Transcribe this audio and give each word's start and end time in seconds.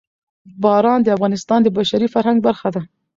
باران 0.63 0.99
د 1.03 1.07
افغانستان 1.15 1.59
د 1.63 1.67
بشري 1.77 2.07
فرهنګ 2.13 2.37
برخه 2.47 2.69
ده. 2.75 2.81